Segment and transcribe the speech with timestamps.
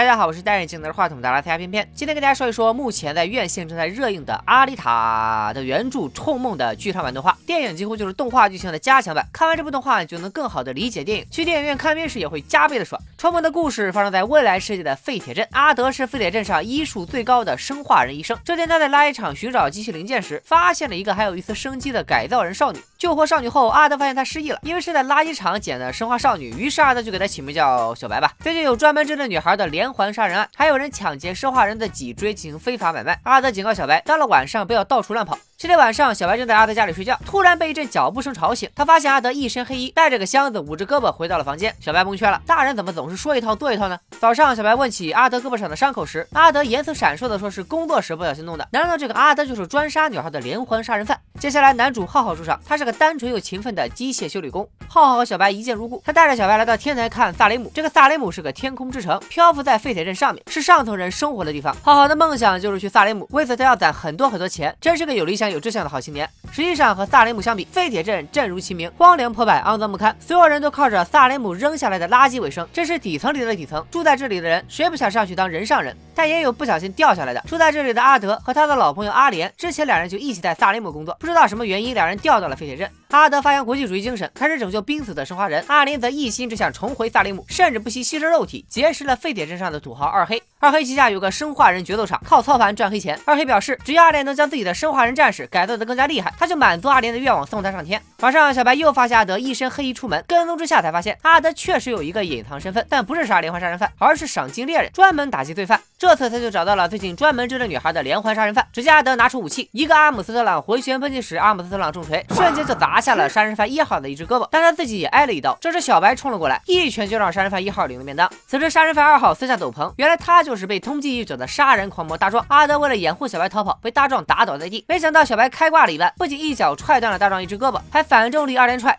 [0.00, 7.36] 大家好，我是戴眼镜拿着话筒的拉斯加偏偏，今天跟大家说一说目前在院线正在热映的《阿丽塔》的原著《冲梦》的剧场版动画。
[7.46, 11.26] 电影几乎就是动画剧情的加强版，看完这部动画，你就能更好的理解电影。
[11.30, 12.98] 去电影院看片时也会加倍的爽。
[13.20, 18.34] 《冲梦》的故事发生在未来世界的废铁镇，阿德是废铁镇上医术最高的生化人医生。
[18.42, 22.80] 这天他在垃圾场寻找机器零件时，发现了一个还有一丝生机的改造人少女。
[23.00, 28.30] 救活少女后，阿德发现她失忆了，因为是在垃圾场捡的生化少女，于是阿德就给她起名叫小白吧。
[28.40, 33.18] 最近有专门针对女孩的连环杀人案，还有人抢劫生化人的脊椎进行非法买卖。
[33.22, 35.38] 阿德警告小白，到了晚上不要到处乱跑。
[35.56, 38.68] 这天晚上，小白正在阿德家里睡觉，突然被一阵脚步声吵醒。
[38.74, 41.74] 他发现阿德一身黑衣，带着个箱子，捂着胳膊回到了房间。
[41.80, 43.98] 小白蒙圈了，大人怎么总是说一套做一套呢？
[44.18, 48.68] 早上，小白问起阿德胳膊上的伤口时，阿德颜色闪烁的说是工作时不小心弄的。
[48.72, 51.18] 难道这个阿德就是专杀女孩的连环杀人犯？
[51.40, 54.68] 接下来，男主浩浩出场，他是个单纯又勤奋的机械修理工。
[54.86, 57.72] 浩浩和小白一见如故，他带着小白来到天台看萨雷姆。
[57.74, 61.74] 这个萨雷姆是个天空之城，漂浮在废铁镇上面，是上层人生活的地方。
[61.82, 66.28] 浩浩的梦想就是去萨雷姆，为此他要攒很多很多钱，真是个有理想有志向的好青年。
[66.52, 73.82] 实际上和萨雷姆相比，废铁镇正如其名，荒凉破败、肮脏不堪，所有人都靠着萨雷姆扔下来的垃圾为生，这是底层里的底层。
[73.90, 75.96] 住在这里的人，谁不想上去当人上人？
[76.20, 77.42] 但也有不小心掉下来的。
[77.48, 82.90] 住在这里的阿德和他的老朋友阿莲，之前两人就一起在萨雷姆工作，不知道什么原因，两人掉到了废铁镇。
[83.10, 90.40] 阿德发扬国际主义精神，开始拯救濒死的生化人；阿莲则一心只想重回萨利姆，甚至不惜牺牲肉体，结识了废铁镇上的土豪二黑。
[90.60, 93.18] 二黑旗下有个生化人决斗场，靠操盘赚黑钱。
[93.24, 98.00] 二黑表示，只要阿莲能将自己的生化人战士改造得更加厉害，他就满足阿莲的愿望，送他上天。
[98.20, 105.80] 晚上，小白又发现阿德一身黑衣出门，跟踪之下才发现阿德确实有一个隐藏身份，但不是杀连环杀人犯，而是赏金猎人，专门打击罪犯。
[105.98, 108.66] 这次他就找到了最近专门追着女孩的连环杀人犯。
[108.72, 115.56] 只见阿德拿出武器，一个阿姆斯特朗回旋喷气式，阿姆斯特朗重锤瞬间就砸下了杀人犯一号的一只胳膊，但他自己也挨了一刀。
[115.60, 118.30] 这时小白冲了过来，一拳就让杀人犯一号领了便当。
[118.46, 122.44] 此时杀人犯二号撕下斗篷，原来他就是被通缉已久的杀人狂魔大壮。
[122.48, 124.84] 阿德为了掩护小白逃跑，被大壮打倒在地。
[124.88, 128.98] 没想到小白开挂了一般，不仅一脚踹断了大壮一只胳膊，还反重力二连踹。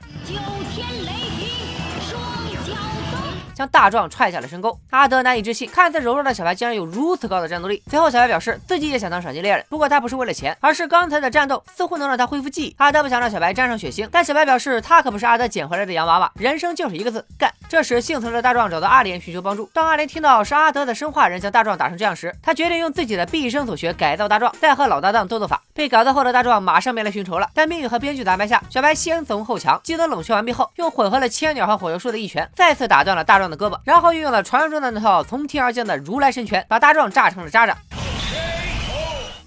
[3.61, 7.79] 将大壮踹下了深沟，阿德难以置信，看似柔弱的小白竟然有如此高的战斗力。
[7.88, 12.75] 随后，小白表示自己也想当赏金猎人，不过他不是为了钱，而是刚才的战斗似乎能让他恢复记忆。
[12.79, 17.53] 阿德不想让小白沾上血腥，但小白表示他可不是阿德捡回来的洋娃娃，人生就是一个字干。
[17.69, 19.69] 这时，幸存的大壮找到阿莲寻求帮助。
[19.71, 25.61] 当阿莲听到是阿德的生化人将大壮打成这样时，他决定用自己的毕生所学改造大壮，再和老搭档斗斗法。
[25.73, 34.31] 被改造后的大壮马上没了寻仇了，但命运和编剧的安排下，小白先怂后强，技能冷却完毕后，用混合了千鸟和火球术的一拳，再次打断了大壮的胳膊，然后运用。
[34.31, 37.75] 了传说中的那套从天而降的如来神拳，把大壮炸成了渣渣。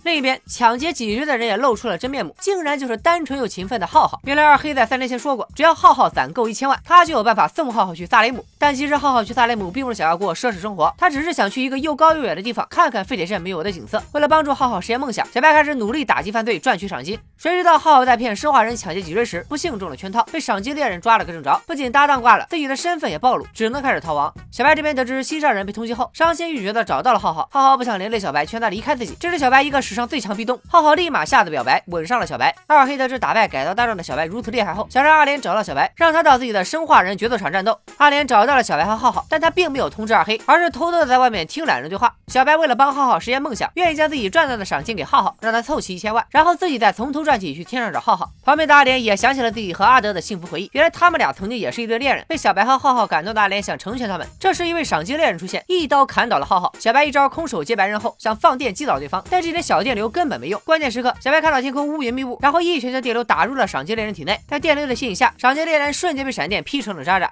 [0.03, 4.21] 另一边，抢劫脊椎的人也露出了真面目，竟然就是单纯又勤奋的浩浩。
[4.25, 8.45] 原来二黑在三年前说过，只要浩浩攒够一千万，他就有办法送浩浩去萨雷姆。
[8.59, 14.03] 但其实浩浩去萨雷姆并不是想要过奢侈生活，他只是想去一个又高又远的地方，看看废铁镇没有的景色。
[14.13, 17.19] 为了帮助浩浩实现梦想，小白开始努力打击犯罪，赚取赏金。
[17.37, 21.61] 谁知道浩浩在骗生化人抢劫脊椎时，不幸中了圈套，被赏金猎人抓了个正着。
[21.67, 24.33] 不仅搭档挂了，自己的身份也暴露，只能开始逃亡。
[24.51, 27.49] 小白这边得知心上人被通缉后，伤心欲绝的找到了浩浩。
[27.51, 29.17] 浩浩不想连累小白，劝他离开自己。
[29.19, 30.59] 这是小白一个史上最强壁咚。
[30.69, 32.55] 浩浩立马吓得表白，吻上了小白。
[32.67, 37.79] 二黑得知打败改造大壮的小白如此厉害后，想让阿莲找到小白，让他到自己的生化人决斗场战斗。
[37.99, 42.15] 阿莲找到了小白和浩浩，但他并没有通知二黑，而是偷偷的在外面听两人对话。
[42.29, 48.31] 小白为了帮浩浩实现梦想，愿意将自己赚到的赏金给浩浩，让他凑齐一千万，然后自己再从头赚起去天上找浩浩。
[48.43, 52.25] 旁边的阿莲也想起了自己和阿德的幸福回忆，原来他们俩曾经也是一对恋人。
[52.29, 54.27] 被小白和浩浩感动的阿莲想成全他们。
[54.39, 56.73] 这时一位赏金猎人出现，一刀砍倒了浩浩。
[56.79, 60.61] 小白一招空手接白刃后，想放电击倒对方，但这点小电流根本没用。
[60.65, 64.39] 关键时刻，小白看到天空乌云密布，然后一拳将电流打入了赏金猎人体内。
[64.49, 67.31] 在电流的吸引下，赏金猎人瞬间被闪电劈成了渣渣。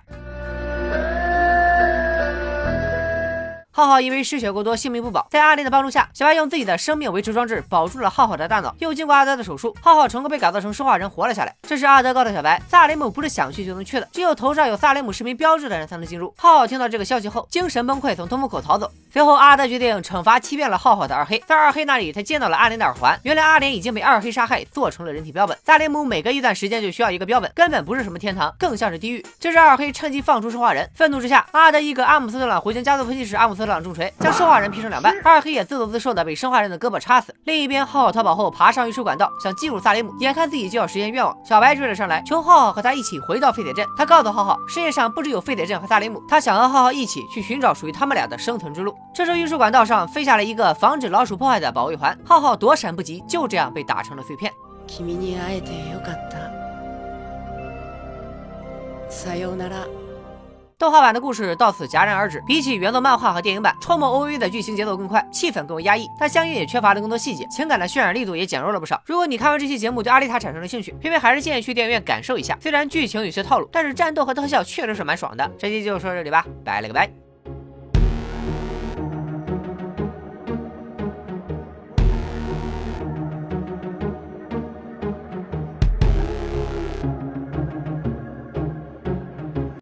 [3.74, 5.26] 浩浩因为失血过多，性命不保。
[5.30, 8.74] 在阿莲的帮助下，小白用自己的生命维持装置保住了浩浩的大脑。
[8.80, 11.56] 又经过阿德的手术，浩浩成功被改造成说话人，活了下来。
[11.62, 16.34] 这时阿德告诉小白，萨雷姆不是想去就能去的，只有头上有萨雷姆市民标志的人才能进入。
[16.36, 18.90] 浩浩听到这个消息后，精神崩溃，从通风口逃走。
[19.12, 21.38] 随后，阿德决定惩罚欺骗了浩浩的二黑。
[21.46, 23.20] 在二黑那里，他见到了阿莲的耳环。
[23.24, 25.54] 原来阿莲已经被二黑杀害，做成了人体标本。
[25.66, 29.22] 萨雷姆每隔一段时间就需要一个标本，根本不是什么天堂，更像是地狱。
[29.38, 34.32] 这时二黑趁机放出生化人，愤怒之下，阿德一个阿姆斯特朗回旋加速喷气时，阿姆斯特朗重锤将。
[34.32, 37.34] 生化人劈成两半，二黑也自作自受的被生化人的胳膊插死。
[37.44, 40.10] 另一边，浩浩逃跑后爬上运输管道，想进入萨雷姆。
[40.20, 43.86] 眼看自己就要实现愿望，小白追了上来，求浩浩和他一起回到废铁镇。
[43.94, 48.96] 他告诉浩浩，世界上不只有废铁镇和萨雷姆，他想和浩浩一起去寻找属于他们俩的生存之路。
[49.14, 54.50] 这时，运输管道上飞下来一个防止老鼠破坏的保卫环，浩浩躲闪不及，就这样被打成了碎片。
[60.78, 62.42] 动画版的故事到此戛然而止。
[62.46, 69.00] 比起原作漫画和电影版，《超梦 OVA》的剧情节奏更快，气氛更为压抑，但相应也缺乏了更多细节，情感的渲染力度也减弱了不少。
[69.06, 72.58] 如果你看完这期节目对阿丽塔产生了兴趣，偏偏还是建议去电影院感受一下。
[72.60, 75.48] 虽然剧情有些套路，但是战斗和特效确实是蛮爽的。
[75.56, 77.21] 这期就说这里吧，拜了个拜。